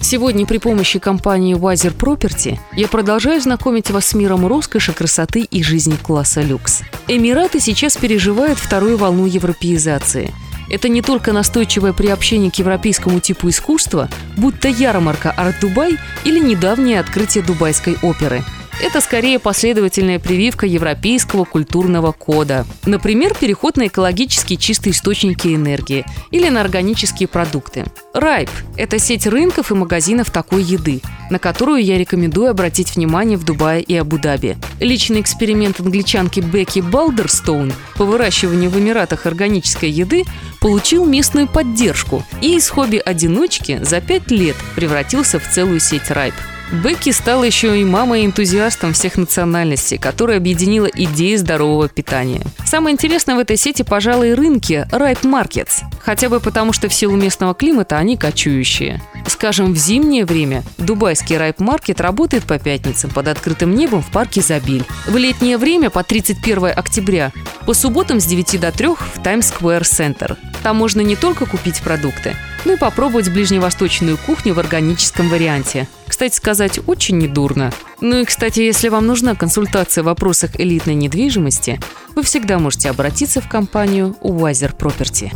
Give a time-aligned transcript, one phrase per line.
[0.00, 5.62] Сегодня при помощи компании Wiser Property я продолжаю знакомить вас с миром роскоши, красоты и
[5.62, 6.82] жизни класса люкс.
[7.08, 10.32] Эмираты сейчас переживают вторую волну европеизации.
[10.70, 16.38] Это не только настойчивое приобщение к европейскому типу искусства, будь то ярмарка Art Dubai или
[16.38, 18.44] недавнее открытие Дубайской оперы–
[18.80, 22.64] это скорее последовательная прививка европейского культурного кода.
[22.86, 27.84] Например, переход на экологически чистые источники энергии или на органические продукты.
[28.14, 33.44] Ripe– это сеть рынков и магазинов такой еды, на которую я рекомендую обратить внимание в
[33.44, 34.56] Дубае и Абу-Даби.
[34.80, 40.24] Личный эксперимент англичанки Бекки Балдерстоун по выращиванию в Эмиратах органической еды
[40.60, 46.34] получил местную поддержку и из хобби-одиночки за пять лет превратился в целую сеть Райп.
[46.70, 52.42] Бекки стала еще и мамой-энтузиастом всех национальностей, которая объединила идеи здорового питания.
[52.66, 55.84] Самое интересное в этой сети, пожалуй, рынки Right Markets.
[56.00, 59.00] Хотя бы потому, что в силу местного климата они кочующие.
[59.26, 64.42] Скажем, в зимнее время дубайский Райп Маркет работает по пятницам под открытым небом в парке
[64.42, 64.84] Забиль.
[65.06, 67.32] В летнее время по 31 октября
[67.64, 70.36] по субботам с 9 до 3 в Times Square Center.
[70.62, 75.88] Там можно не только купить продукты, но и попробовать ближневосточную кухню в органическом варианте.
[76.18, 77.72] Кстати сказать, очень недурно.
[78.00, 81.78] Ну и, кстати, если вам нужна консультация в вопросах элитной недвижимости,
[82.16, 85.30] вы всегда можете обратиться в компанию Wiser Property.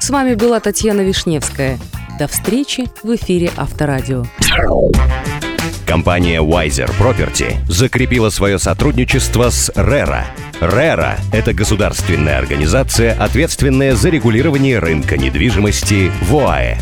[0.00, 1.78] С вами была Татьяна Вишневская.
[2.18, 4.26] До встречи в эфире Авторадио.
[5.86, 10.24] Компания Wiser Property закрепила свое сотрудничество с RERA.
[10.60, 16.76] RERA– это государственная организация, ответственная за регулирование рынка недвижимости в ОАЭ.